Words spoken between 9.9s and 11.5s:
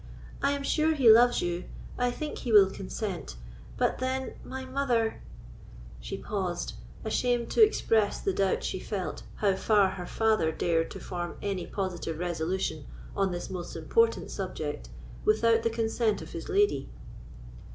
her father dared to form